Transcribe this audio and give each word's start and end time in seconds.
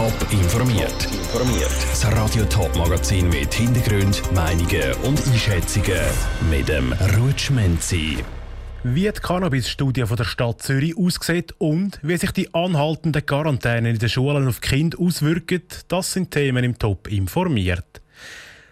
Top 0.00 0.32
informiert. 0.32 1.08
Informiert. 1.12 1.70
Das 1.90 2.06
Radio 2.16 2.42
Top 2.46 2.74
Magazin 2.74 3.28
mit 3.28 3.52
Hintergrund, 3.52 4.22
Meinungen 4.32 4.94
und 5.02 5.20
Einschätzungen 5.26 6.00
mit 6.48 6.70
dem 6.70 6.94
Rutschmenzi. 7.18 8.16
Wie 8.82 9.02
die 9.02 9.20
Cannabis-Studie 9.20 10.04
der 10.04 10.24
Stadt 10.24 10.62
Zürich 10.62 10.96
aussieht 10.96 11.54
und 11.58 12.00
wie 12.02 12.16
sich 12.16 12.30
die 12.30 12.54
anhaltenden 12.54 13.26
Quarantäne 13.26 13.90
in 13.90 13.98
den 13.98 14.08
Schulen 14.08 14.48
auf 14.48 14.62
Kind 14.62 14.98
auswirken, 14.98 15.64
das 15.88 16.14
sind 16.14 16.30
Themen 16.30 16.64
im 16.64 16.78
Top 16.78 17.06
informiert. 17.08 18.00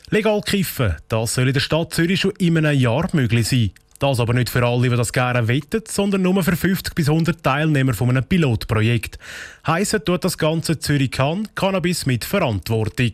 Legal 0.09 0.41
kiffen, 0.41 0.97
das 1.09 1.35
soll 1.35 1.49
in 1.49 1.53
der 1.53 1.61
Stadt 1.61 1.93
Zürich 1.93 2.21
schon 2.21 2.33
in 2.39 2.57
einem 2.57 2.81
Jahr 2.81 3.07
möglich 3.13 3.49
sein. 3.49 3.73
Das 3.99 4.21
aber 4.21 4.33
nicht 4.33 4.49
für 4.49 4.65
alle, 4.65 4.89
die 4.89 4.97
das 4.97 5.13
gerne 5.13 5.49
wettet, 5.49 5.89
sondern 5.89 6.23
nur 6.23 6.43
für 6.45 6.57
50 6.57 6.95
bis 6.95 7.09
100 7.09 7.43
Teilnehmer 7.43 7.95
von 7.95 8.11
einem 8.11 8.25
Pilotprojekt. 8.25 9.19
Heissen 9.67 10.05
tut 10.05 10.25
das 10.25 10.39
Ganze 10.39 10.79
Zürich 10.79 11.11
kann 11.11 11.49
Cannabis 11.57 12.07
mit 12.07 12.25
Verantwortung. 12.25 13.13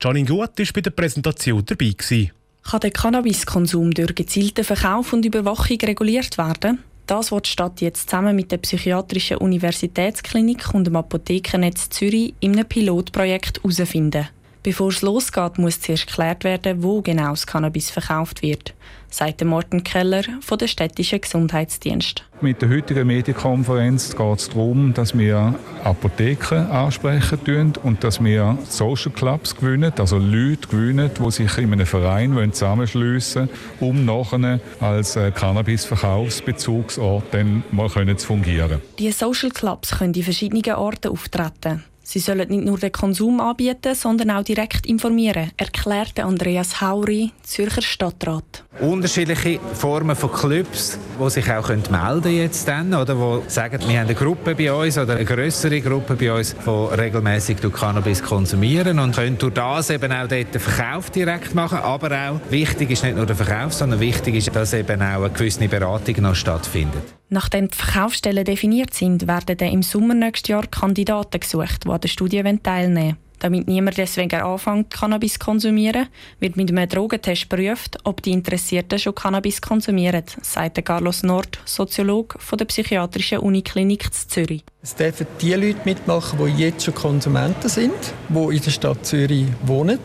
Janine 0.00 0.26
Gut 0.26 0.58
war 0.58 0.66
bei 0.74 0.80
der 0.82 0.90
Präsentation 0.90 1.64
dabei. 1.64 1.92
Gewesen. 1.96 2.32
Kann 2.62 2.80
der 2.80 2.90
Cannabiskonsum 2.90 3.92
durch 3.92 4.14
gezielten 4.14 4.64
Verkauf 4.64 5.12
und 5.12 5.24
Überwachung 5.24 5.78
reguliert 5.82 6.36
werden? 6.36 6.80
Das 7.06 7.30
wird 7.30 7.46
die 7.46 7.50
Stadt 7.50 7.80
jetzt 7.80 8.10
zusammen 8.10 8.34
mit 8.34 8.50
der 8.50 8.58
Psychiatrischen 8.58 9.36
Universitätsklinik 9.36 10.74
und 10.74 10.88
dem 10.88 10.96
Apothekennetz 10.96 11.88
Zürich 11.90 12.34
in 12.40 12.54
einem 12.54 12.66
Pilotprojekt 12.66 13.62
herausfinden. 13.62 14.28
Bevor 14.66 14.88
es 14.88 15.00
losgeht, 15.00 15.58
muss 15.58 15.80
zuerst 15.80 16.08
geklärt 16.08 16.42
werden, 16.42 16.82
wo 16.82 17.00
genau 17.00 17.30
das 17.30 17.46
Cannabis 17.46 17.88
verkauft 17.88 18.42
wird, 18.42 18.74
sagt 19.10 19.44
Morten 19.44 19.84
Keller 19.84 20.24
von 20.40 20.58
der 20.58 20.66
städtischen 20.66 21.20
Gesundheitsdienst. 21.20 22.24
Mit 22.40 22.60
der 22.60 22.70
heutigen 22.70 23.06
Medienkonferenz 23.06 24.16
geht 24.16 24.38
es 24.40 24.48
darum, 24.48 24.92
dass 24.92 25.16
wir 25.16 25.54
Apotheken 25.84 26.68
ansprechen 26.68 27.74
und 27.84 28.02
dass 28.02 28.20
wir 28.20 28.58
Social 28.68 29.12
Clubs 29.12 29.54
gewinnen, 29.54 29.92
also 30.00 30.18
Leute 30.18 30.66
gewinnen, 30.68 31.12
die 31.16 31.30
sich 31.30 31.58
in 31.58 31.72
einem 31.72 31.86
Verein 31.86 32.52
zusammenschliessen 32.52 33.48
wollen, 33.78 33.90
um 33.90 34.04
nachher 34.04 34.58
als 34.80 35.14
äh, 35.14 35.30
Cannabis-Verkaufsbezugsort 35.30 37.26
dann 37.30 37.62
mal 37.70 37.88
zu 37.88 38.26
fungieren. 38.26 38.82
Die 38.98 39.12
Social 39.12 39.50
Clubs 39.50 39.96
können 39.96 40.12
in 40.12 40.24
verschiedenen 40.24 40.74
Orten 40.74 41.12
auftreten. 41.12 41.84
Sie 42.08 42.20
sollen 42.20 42.48
nicht 42.48 42.64
nur 42.64 42.78
den 42.78 42.92
Konsum 42.92 43.40
anbieten, 43.40 43.96
sondern 43.96 44.30
auch 44.30 44.44
direkt 44.44 44.86
informieren, 44.86 45.50
erklärte 45.56 46.22
Andreas 46.22 46.80
Hauri, 46.80 47.32
Zürcher 47.42 47.82
Stadtrat. 47.82 48.62
Unterschiedliche 48.78 49.58
Formen 49.74 50.14
von 50.14 50.30
Clubs, 50.30 51.00
die 51.20 51.30
sich 51.30 51.50
auch 51.50 51.68
melden 51.68 52.48
dann, 52.64 52.94
oder 52.94 53.18
wo 53.18 53.42
sagen, 53.48 53.80
wir 53.88 53.98
haben 53.98 54.06
eine 54.06 54.14
Gruppe 54.14 54.54
bei 54.54 54.72
uns 54.72 54.96
oder 54.96 55.16
eine 55.16 55.24
größere 55.24 55.80
Gruppe 55.80 56.14
bei 56.14 56.32
uns, 56.32 56.54
die 56.54 56.94
regelmäßig 56.94 57.56
Cannabis 57.72 58.22
konsumieren 58.22 59.00
und 59.00 59.16
können 59.16 59.36
durch 59.36 59.54
das 59.54 59.90
eben 59.90 60.12
auch 60.12 60.28
dort 60.28 60.54
den 60.54 60.60
Verkauf 60.60 61.10
direkt 61.10 61.56
machen. 61.56 61.78
Aber 61.78 62.12
auch 62.12 62.40
wichtig 62.52 62.92
ist 62.92 63.02
nicht 63.02 63.16
nur 63.16 63.26
der 63.26 63.34
Verkauf, 63.34 63.72
sondern 63.72 63.98
wichtig 63.98 64.36
ist, 64.36 64.54
dass 64.54 64.74
eben 64.74 65.02
auch 65.02 65.24
eine 65.24 65.30
gewisse 65.30 65.66
Beratung 65.66 66.22
noch 66.22 66.36
stattfindet. 66.36 67.02
Nachdem 67.28 67.68
die 67.68 67.76
Verkaufsstellen 67.76 68.44
definiert 68.44 68.94
sind, 68.94 69.26
werden 69.26 69.56
dann 69.56 69.72
im 69.72 69.82
Sommer 69.82 70.14
nächstes 70.14 70.48
Jahr 70.48 70.66
Kandidaten 70.66 71.40
gesucht, 71.40 71.84
die 71.84 71.90
an 71.90 72.00
der 72.00 72.08
Studie 72.08 72.42
teilnehmen 72.62 72.96
wollen. 72.96 73.16
Damit 73.38 73.68
niemand 73.68 73.98
deswegen 73.98 74.40
anfängt, 74.40 74.90
Cannabis 74.90 75.34
zu 75.34 75.40
konsumieren, 75.40 76.06
wird 76.40 76.56
mit 76.56 76.70
einem 76.70 76.88
Drogentest 76.88 77.50
geprüft, 77.50 77.98
ob 78.04 78.22
die 78.22 78.30
Interessierten 78.30 78.98
schon 78.98 79.14
Cannabis 79.14 79.60
konsumieren, 79.60 80.24
sagt 80.40 80.82
Carlos 80.84 81.22
Nord, 81.22 81.58
Soziologe 81.64 82.38
von 82.38 82.56
der 82.56 82.64
Psychiatrischen 82.64 83.40
Uniklinik 83.40 84.08
Zürich. 84.12 84.64
Es 84.82 84.94
dürfen 84.94 85.26
die 85.40 85.52
Leute 85.52 85.80
mitmachen, 85.84 86.38
die 86.38 86.62
jetzt 86.62 86.84
schon 86.84 86.94
Konsumenten 86.94 87.68
sind, 87.68 87.92
die 88.28 88.56
in 88.56 88.62
der 88.62 88.70
Stadt 88.70 89.04
Zürich 89.04 89.46
wohnen 89.64 89.98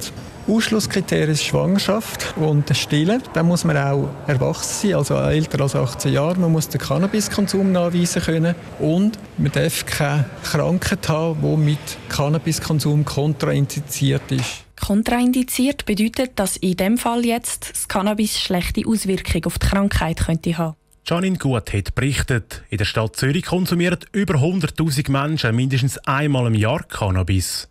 Ausschlusskriterium 0.52 1.32
ist 1.32 1.46
Schwangerschaft 1.46 2.36
und 2.36 2.76
Stillen. 2.76 3.24
Dann 3.34 3.48
muss 3.48 3.64
man 3.64 3.78
auch 3.78 4.10
erwachsen 4.28 4.90
sein, 4.90 4.96
also 4.98 5.16
älter 5.16 5.62
als 5.62 5.78
18 5.78 6.12
Jahre. 6.12 6.38
Man 6.38 6.52
muss 6.52 6.68
den 6.68 6.82
Cannabiskonsum 6.82 7.72
nachweisen 7.72 8.22
können 8.22 8.56
und 8.80 9.18
man 9.38 9.52
darf 9.54 9.86
keine 9.86 10.26
Krankheit 10.44 11.08
haben, 11.08 11.40
die 11.42 11.58
mit 11.72 11.80
Cannabiskonsum 12.10 13.06
kontraindiziert 13.06 14.30
ist. 14.30 14.66
Kontraindiziert 14.76 15.86
bedeutet, 15.86 16.32
dass 16.36 16.58
in 16.58 16.76
dem 16.76 16.98
Fall 16.98 17.24
jetzt 17.26 17.72
das 17.72 17.88
Cannabis 17.88 18.38
schlechte 18.38 18.86
Auswirkungen 18.86 19.46
auf 19.46 19.58
die 19.58 19.68
Krankheit 19.68 20.20
könnte 20.26 20.58
haben. 20.58 20.76
Janine 21.06 21.38
Gut 21.38 21.72
hat 21.72 21.96
berichtet, 21.96 22.64
in 22.70 22.78
der 22.78 22.86
Stadt 22.86 23.16
Zürich 23.16 23.46
konsumieren 23.46 24.00
über 24.12 24.36
100.000 24.36 25.10
Menschen 25.10 25.56
mindestens 25.56 25.98
einmal 26.00 26.48
im 26.48 26.56
Jahr 26.56 26.84
Cannabis. 26.84 27.71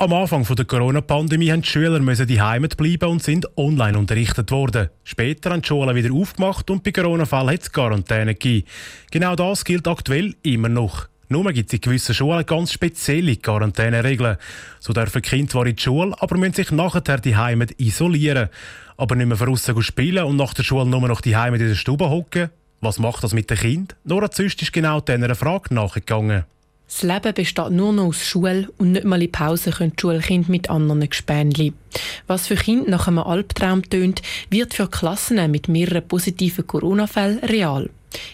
Am 0.00 0.12
Anfang 0.12 0.44
der 0.44 0.64
Corona-Pandemie 0.64 1.50
mussten 1.50 1.62
die 1.62 1.68
Schüler 1.68 1.98
die 1.98 2.40
Heimat 2.40 2.76
bleiben 2.76 3.08
und 3.08 3.20
sind 3.20 3.48
online 3.58 3.98
unterrichtet 3.98 4.52
worden. 4.52 4.90
Später 5.02 5.50
haben 5.50 5.62
die 5.62 5.66
Schulen 5.66 5.96
wieder 5.96 6.14
aufgemacht 6.14 6.70
und 6.70 6.84
bei 6.84 6.92
Corona-Fällen 6.92 7.50
hat 7.50 7.62
es 7.62 7.72
Quarantäne 7.72 8.34
gegeben. 8.34 8.64
Genau 9.10 9.34
das 9.34 9.64
gilt 9.64 9.88
aktuell 9.88 10.36
immer 10.44 10.68
noch. 10.68 11.08
Nur 11.28 11.52
gibt 11.52 11.70
es 11.70 11.74
in 11.74 11.80
gewissen 11.80 12.14
Schulen 12.14 12.46
ganz 12.46 12.70
spezielle 12.70 13.34
Quarantäneregeln. 13.38 14.36
So 14.78 14.92
dürfen 14.92 15.20
Kinder 15.20 15.50
zwar 15.50 15.66
in 15.66 15.74
die 15.74 15.82
Schule, 15.82 16.14
aber 16.20 16.36
müssen 16.36 16.54
sich 16.54 16.70
nachher 16.70 17.18
die 17.18 17.34
Heimat 17.34 17.72
isolieren. 17.80 18.50
Aber 18.96 19.16
nicht 19.16 19.26
mehr 19.26 19.36
draussen 19.36 19.82
spielen 19.82 20.22
und 20.22 20.36
nach 20.36 20.54
der 20.54 20.62
Schule 20.62 20.86
nur 20.86 21.08
noch 21.08 21.20
die 21.20 21.34
Heimat 21.34 21.60
in 21.60 21.70
der 21.70 21.74
Stube 21.74 22.08
hocken. 22.08 22.50
Was 22.80 23.00
macht 23.00 23.24
das 23.24 23.34
mit 23.34 23.50
den 23.50 23.56
Kindern? 23.56 23.98
Nora 24.04 24.30
Züst 24.30 24.62
ist 24.62 24.72
genau 24.72 25.00
dieser 25.00 25.34
Frage 25.34 25.74
nachgegangen. 25.74 26.44
Das 26.88 27.02
Leben 27.02 27.34
besteht 27.34 27.70
nur 27.70 27.92
noch 27.92 28.06
aus 28.06 28.24
Schule 28.24 28.70
und 28.78 28.92
nicht 28.92 29.04
mal 29.04 29.22
in 29.22 29.30
Pause 29.30 29.72
können 29.72 29.92
die 29.92 30.00
Schulkinder 30.00 30.50
mit 30.50 30.70
anderen 30.70 31.06
Gespänli. 31.08 31.74
Was 32.26 32.48
für 32.48 32.56
Kinder 32.56 32.90
nach 32.90 33.06
einem 33.06 33.18
Albtraum 33.18 33.82
tönt, 33.82 34.22
wird 34.48 34.72
für 34.72 34.88
Klassen 34.88 35.50
mit 35.50 35.68
mehreren 35.68 36.08
positiven 36.08 36.66
Corona-Fällen 36.66 37.40
real. 37.40 37.90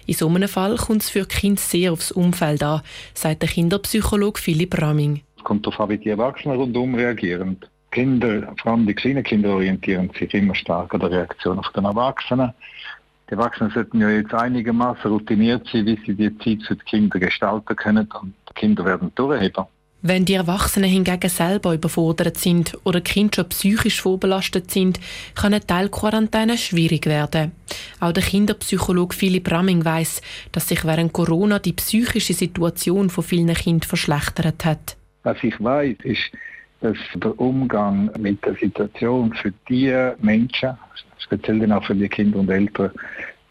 In 0.06 0.15
so 0.15 0.28
einem 0.28 0.48
Fall 0.48 0.76
kommt 0.76 1.03
es 1.03 1.10
für 1.10 1.26
Kinder 1.26 1.60
sehr 1.60 1.92
aufs 1.92 2.12
Umfeld 2.12 2.62
an, 2.62 2.82
sagt 3.12 3.42
der 3.42 3.48
Kinderpsychologe 3.48 4.41
Philipp 4.41 4.81
Ramming. 4.81 5.22
Es 5.36 5.42
kommt 5.42 5.66
darauf 5.66 5.81
an, 5.81 5.88
wie 5.88 5.98
die 5.98 6.10
Erwachsenen 6.10 6.56
rundum 6.56 6.94
reagieren. 6.94 7.56
Kinder, 7.91 8.54
vor 8.62 8.72
allem 8.72 8.86
die 8.86 8.94
kleinen 8.94 9.25
Kinder, 9.25 9.50
orientieren 9.50 10.10
sich 10.16 10.32
immer 10.32 10.54
stark 10.54 10.94
an 10.94 11.00
der 11.00 11.10
Reaktion 11.10 11.60
der 11.75 11.82
Erwachsenen. 11.82 12.53
Die 13.29 13.33
Erwachsenen 13.33 13.71
sollten 13.71 14.01
ja 14.01 14.11
jetzt 14.11 14.35
einigermaßen 14.35 15.11
routiniert 15.11 15.67
sein, 15.73 15.87
wie 15.87 15.99
sie 16.05 16.15
die 16.15 16.37
Zeit 16.39 16.67
für 16.67 16.77
die 16.77 16.85
Kinder 16.85 17.19
gestalten 17.19 17.75
können 17.77 18.09
und 18.21 18.35
die 18.49 18.55
Kinder 18.55 18.85
werden 18.85 19.12
durchheben. 19.15 19.65
Wenn 20.07 20.27
die 20.27 20.35
Erwachsenen 20.35 20.91
hingegen 20.91 21.31
selber 21.31 21.73
überfordert 21.73 22.37
sind 22.37 22.77
oder 22.84 23.01
Kinder 23.01 23.37
schon 23.37 23.49
psychisch 23.49 24.03
vorbelastet 24.03 24.71
sind, 24.71 25.01
kann 25.34 25.55
eine 25.55 25.67
Teilquarantäne 25.67 26.59
schwierig 26.59 27.07
werden. 27.07 27.53
Auch 28.01 28.13
der 28.13 28.23
Kinderpsychologe 28.23 29.17
Philipp 29.17 29.51
Ramming 29.51 29.83
weiß, 29.83 30.21
dass 30.53 30.69
sich 30.69 30.84
während 30.84 31.15
Corona 31.15 31.59
die 31.59 31.73
psychische 31.73 32.34
Situation 32.34 33.09
von 33.09 33.25
vielen 33.25 33.55
Kindern 33.55 33.89
verschlechtert 33.89 34.67
hat. 34.67 34.99
Was 35.23 35.43
ich 35.43 35.59
weiß, 35.59 35.97
ist, 36.03 36.31
dass 36.84 36.99
der 37.15 37.41
Umgang 37.41 38.11
mit 38.19 38.45
der 38.45 38.55
Situation 38.56 39.33
für 39.33 39.55
die 39.71 39.91
Menschen, 40.21 40.77
speziell 41.17 41.59
dann 41.61 41.72
auch 41.72 41.84
für 41.84 41.95
die 41.95 42.11
Kinder 42.11 42.39
und 42.39 42.50
Eltern, 42.50 42.91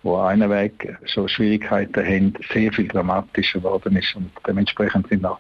die 0.04 0.10
einen 0.10 0.52
Weg 0.52 0.96
schon 1.06 1.28
Schwierigkeiten 1.28 2.06
haben, 2.06 2.34
sehr 2.54 2.72
viel 2.72 2.88
dramatischer 2.88 3.58
geworden 3.58 3.98
ist. 3.98 4.16
Und 4.16 4.30
dementsprechend 4.48 5.08
sind 5.08 5.26
auch 5.26 5.40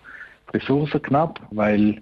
Ressourcen 0.51 1.03
knapp, 1.03 1.39
weil 1.51 2.01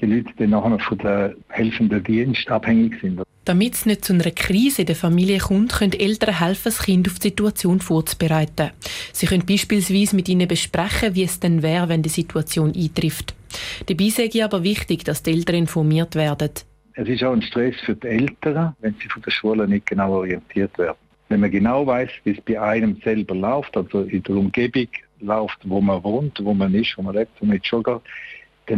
die 0.00 0.06
Leute 0.06 0.30
dann 0.36 0.50
nachher 0.50 0.78
von 0.78 0.98
der 0.98 1.34
helfenden 1.48 2.02
Dienst 2.02 2.50
abhängig 2.50 3.00
sind. 3.00 3.22
Damit 3.44 3.74
es 3.74 3.86
nicht 3.86 4.04
zu 4.04 4.12
einer 4.12 4.30
Krise 4.30 4.82
in 4.82 4.86
der 4.86 4.96
Familie 4.96 5.38
kommt, 5.38 5.72
können 5.72 5.92
Eltern 5.92 6.38
helfen, 6.38 6.62
das 6.64 6.82
Kind 6.82 7.08
auf 7.08 7.18
die 7.18 7.28
Situation 7.28 7.80
vorzubereiten. 7.80 8.70
Sie 9.12 9.26
können 9.26 9.44
beispielsweise 9.44 10.14
mit 10.14 10.28
ihnen 10.28 10.46
besprechen, 10.46 11.16
wie 11.16 11.24
es 11.24 11.40
denn 11.40 11.62
wäre, 11.62 11.88
wenn 11.88 12.02
die 12.02 12.08
Situation 12.08 12.72
eintrifft. 12.72 13.34
Dabei 13.86 14.08
sage 14.10 14.30
ich 14.32 14.44
aber 14.44 14.62
wichtig, 14.62 15.04
dass 15.04 15.24
die 15.24 15.32
Eltern 15.32 15.56
informiert 15.56 16.14
werden. 16.14 16.50
Es 16.94 17.08
ist 17.08 17.24
auch 17.24 17.32
ein 17.32 17.42
Stress 17.42 17.74
für 17.84 17.96
die 17.96 18.06
Eltern, 18.06 18.76
wenn 18.80 18.94
sie 19.02 19.08
von 19.08 19.22
der 19.22 19.30
Schule 19.30 19.66
nicht 19.66 19.86
genau 19.86 20.12
orientiert 20.12 20.76
werden. 20.78 20.96
Wenn 21.28 21.40
man 21.40 21.50
genau 21.50 21.86
weiß, 21.86 22.10
wie 22.24 22.32
es 22.32 22.40
bei 22.42 22.60
einem 22.60 23.00
selber 23.02 23.34
läuft, 23.34 23.76
also 23.76 24.02
in 24.02 24.22
der 24.22 24.36
Umgebung 24.36 24.88
läuft, 25.20 25.58
wo 25.64 25.80
man 25.80 26.04
wohnt, 26.04 26.38
wo 26.44 26.52
man 26.54 26.74
ist, 26.74 26.96
wo 26.96 27.02
man 27.02 27.14
lebt, 27.14 27.32
wo 27.40 27.46
man 27.46 27.56
jetzt 27.56 27.66
schon 27.66 27.82
geht, 27.82 28.00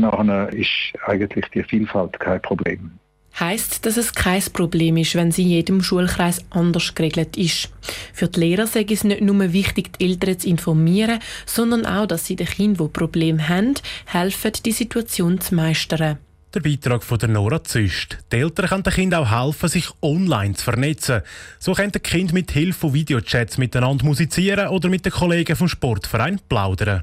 dann 0.02 0.49
ist 0.50 0.93
eigentlich 1.06 1.46
die 1.55 1.62
Vielfalt 1.62 2.19
kein 2.20 2.41
Problem. 2.43 2.93
Heißt, 3.38 3.85
dass 3.85 3.96
es 3.96 4.14
kein 4.14 4.43
Problem 4.52 4.96
ist, 4.96 5.17
wenn 5.17 5.32
sie 5.32 5.43
in 5.43 5.49
jedem 5.49 5.82
Schulkreis 5.82 6.44
anders 6.50 6.94
geregelt 6.94 7.37
ist. 7.37 7.69
Für 8.12 8.29
die 8.29 8.41
Lehrer 8.41 8.69
sei 8.69 8.87
es 8.88 9.02
nicht 9.02 9.23
nur 9.23 9.52
wichtig, 9.52 9.99
die 9.99 10.05
Eltern 10.05 10.38
zu 10.38 10.49
informieren, 10.49 11.19
sondern 11.44 11.85
auch, 11.85 12.06
dass 12.06 12.26
sie 12.26 12.37
den 12.37 12.46
Kindern, 12.46 12.87
die 12.87 12.93
Probleme 12.93 13.49
haben, 13.49 13.75
helfen, 14.06 14.52
die 14.64 14.73
Situation 14.73 15.41
zu 15.41 15.56
meistern. 15.56 16.19
Der 16.55 16.61
Beitrag 16.61 17.02
von 17.02 17.19
der 17.19 17.29
Nora 17.29 17.64
Züst. 17.64 18.19
Die 18.31 18.37
Eltern 18.37 18.69
können 18.69 18.82
den 18.85 18.93
Kindern 18.93 19.25
auch 19.25 19.47
helfen, 19.47 19.69
sich 19.69 19.88
online 20.00 20.55
zu 20.55 20.62
vernetzen. 20.62 21.23
So 21.58 21.73
können 21.73 21.90
die 21.90 21.99
Kinder 21.99 22.32
mit 22.32 22.52
Hilfe 22.52 22.79
von 22.79 22.94
Videochats 22.94 23.58
miteinander 23.58 24.05
musizieren 24.05 24.69
oder 24.69 24.88
mit 24.88 25.05
den 25.05 25.11
Kollegen 25.11 25.56
vom 25.56 25.67
Sportverein 25.67 26.40
plaudern. 26.49 27.02